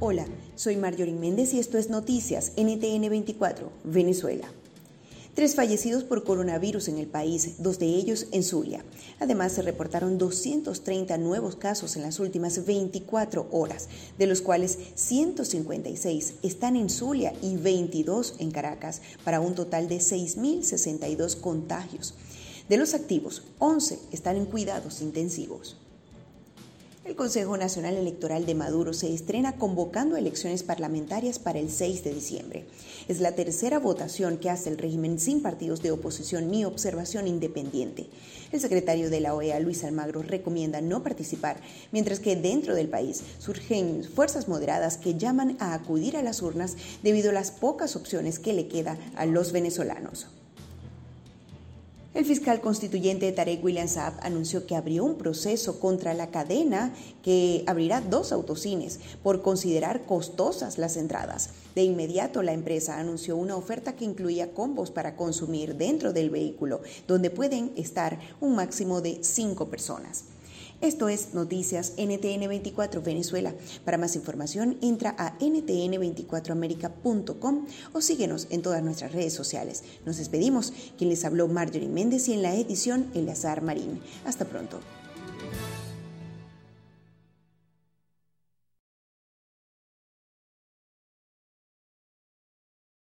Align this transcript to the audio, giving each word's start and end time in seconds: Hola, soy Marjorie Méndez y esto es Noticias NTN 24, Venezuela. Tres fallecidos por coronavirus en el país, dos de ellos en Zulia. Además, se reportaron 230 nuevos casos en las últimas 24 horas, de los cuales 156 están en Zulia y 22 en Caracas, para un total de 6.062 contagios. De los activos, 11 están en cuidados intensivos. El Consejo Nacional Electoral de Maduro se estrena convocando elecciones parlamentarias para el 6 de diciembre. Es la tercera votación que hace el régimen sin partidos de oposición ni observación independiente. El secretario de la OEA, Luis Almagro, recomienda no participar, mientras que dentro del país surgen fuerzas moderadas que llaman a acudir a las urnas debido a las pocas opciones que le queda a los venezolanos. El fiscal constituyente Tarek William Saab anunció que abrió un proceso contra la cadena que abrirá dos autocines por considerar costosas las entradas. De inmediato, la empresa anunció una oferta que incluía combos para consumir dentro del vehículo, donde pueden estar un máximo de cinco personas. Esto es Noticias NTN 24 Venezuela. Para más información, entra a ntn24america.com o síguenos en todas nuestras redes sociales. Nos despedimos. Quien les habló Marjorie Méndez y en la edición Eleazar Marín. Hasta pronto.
Hola, 0.00 0.26
soy 0.54 0.76
Marjorie 0.76 1.12
Méndez 1.12 1.52
y 1.54 1.58
esto 1.58 1.76
es 1.76 1.90
Noticias 1.90 2.52
NTN 2.56 3.10
24, 3.10 3.72
Venezuela. 3.82 4.46
Tres 5.34 5.56
fallecidos 5.56 6.04
por 6.04 6.22
coronavirus 6.22 6.86
en 6.86 6.98
el 6.98 7.08
país, 7.08 7.56
dos 7.58 7.80
de 7.80 7.86
ellos 7.86 8.28
en 8.30 8.44
Zulia. 8.44 8.84
Además, 9.18 9.50
se 9.50 9.62
reportaron 9.62 10.16
230 10.16 11.18
nuevos 11.18 11.56
casos 11.56 11.96
en 11.96 12.02
las 12.02 12.20
últimas 12.20 12.64
24 12.64 13.48
horas, 13.50 13.88
de 14.16 14.28
los 14.28 14.40
cuales 14.40 14.78
156 14.94 16.34
están 16.44 16.76
en 16.76 16.90
Zulia 16.90 17.32
y 17.42 17.56
22 17.56 18.36
en 18.38 18.52
Caracas, 18.52 19.02
para 19.24 19.40
un 19.40 19.56
total 19.56 19.88
de 19.88 19.96
6.062 19.96 21.40
contagios. 21.40 22.14
De 22.68 22.76
los 22.76 22.94
activos, 22.94 23.42
11 23.58 23.98
están 24.12 24.36
en 24.36 24.46
cuidados 24.46 25.02
intensivos. 25.02 25.76
El 27.08 27.16
Consejo 27.16 27.56
Nacional 27.56 27.96
Electoral 27.96 28.44
de 28.44 28.54
Maduro 28.54 28.92
se 28.92 29.14
estrena 29.14 29.56
convocando 29.56 30.18
elecciones 30.18 30.62
parlamentarias 30.62 31.38
para 31.38 31.58
el 31.58 31.70
6 31.70 32.04
de 32.04 32.12
diciembre. 32.12 32.66
Es 33.08 33.20
la 33.20 33.32
tercera 33.32 33.78
votación 33.78 34.36
que 34.36 34.50
hace 34.50 34.68
el 34.68 34.76
régimen 34.76 35.18
sin 35.18 35.40
partidos 35.40 35.80
de 35.80 35.90
oposición 35.90 36.50
ni 36.50 36.66
observación 36.66 37.26
independiente. 37.26 38.10
El 38.52 38.60
secretario 38.60 39.08
de 39.08 39.20
la 39.20 39.34
OEA, 39.34 39.58
Luis 39.58 39.84
Almagro, 39.84 40.20
recomienda 40.20 40.82
no 40.82 41.02
participar, 41.02 41.62
mientras 41.92 42.20
que 42.20 42.36
dentro 42.36 42.74
del 42.74 42.90
país 42.90 43.22
surgen 43.38 44.04
fuerzas 44.04 44.46
moderadas 44.46 44.98
que 44.98 45.14
llaman 45.14 45.56
a 45.60 45.72
acudir 45.72 46.14
a 46.14 46.22
las 46.22 46.42
urnas 46.42 46.76
debido 47.02 47.30
a 47.30 47.32
las 47.32 47.50
pocas 47.50 47.96
opciones 47.96 48.38
que 48.38 48.52
le 48.52 48.68
queda 48.68 48.98
a 49.16 49.24
los 49.24 49.52
venezolanos. 49.52 50.26
El 52.18 52.24
fiscal 52.24 52.60
constituyente 52.60 53.30
Tarek 53.30 53.62
William 53.62 53.86
Saab 53.86 54.14
anunció 54.22 54.66
que 54.66 54.74
abrió 54.74 55.04
un 55.04 55.18
proceso 55.18 55.78
contra 55.78 56.14
la 56.14 56.32
cadena 56.32 56.92
que 57.22 57.62
abrirá 57.68 58.00
dos 58.00 58.32
autocines 58.32 58.98
por 59.22 59.40
considerar 59.40 60.04
costosas 60.04 60.78
las 60.78 60.96
entradas. 60.96 61.50
De 61.76 61.84
inmediato, 61.84 62.42
la 62.42 62.54
empresa 62.54 62.98
anunció 62.98 63.36
una 63.36 63.54
oferta 63.54 63.94
que 63.94 64.04
incluía 64.04 64.52
combos 64.52 64.90
para 64.90 65.14
consumir 65.14 65.76
dentro 65.76 66.12
del 66.12 66.30
vehículo, 66.30 66.80
donde 67.06 67.30
pueden 67.30 67.70
estar 67.76 68.18
un 68.40 68.56
máximo 68.56 69.00
de 69.00 69.20
cinco 69.22 69.68
personas. 69.68 70.24
Esto 70.80 71.08
es 71.08 71.34
Noticias 71.34 71.94
NTN 71.96 72.48
24 72.48 73.02
Venezuela. 73.02 73.52
Para 73.84 73.98
más 73.98 74.14
información, 74.14 74.78
entra 74.80 75.12
a 75.18 75.36
ntn24america.com 75.40 77.66
o 77.92 78.00
síguenos 78.00 78.46
en 78.50 78.62
todas 78.62 78.84
nuestras 78.84 79.10
redes 79.10 79.32
sociales. 79.32 79.82
Nos 80.06 80.18
despedimos. 80.18 80.72
Quien 80.96 81.10
les 81.10 81.24
habló 81.24 81.48
Marjorie 81.48 81.88
Méndez 81.88 82.28
y 82.28 82.34
en 82.34 82.42
la 82.42 82.54
edición 82.54 83.10
Eleazar 83.14 83.60
Marín. 83.60 84.00
Hasta 84.24 84.44
pronto. 84.44 84.78